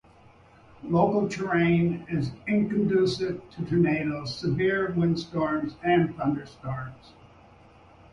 The 0.81 0.87
local 0.89 1.29
terrain 1.29 2.07
is 2.09 2.31
inconducive 2.47 3.39
to 3.51 3.63
tornadoes, 3.65 4.33
severe 4.35 4.93
windstorms, 4.97 5.75
and 5.83 6.15
thunderstorms. 6.17 7.13